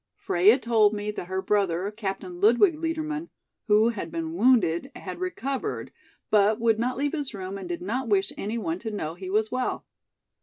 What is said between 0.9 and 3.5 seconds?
me that her brother, Captain Ludwig Liedermann,